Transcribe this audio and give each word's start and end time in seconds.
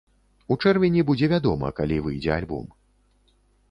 У 0.55 0.57
чэрвені 0.63 1.05
будзе 1.11 1.31
вядома, 1.35 1.71
калі 1.83 2.03
выйдзе 2.09 2.31
альбом. 2.41 2.67